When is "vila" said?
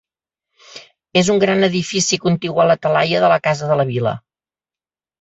3.95-4.19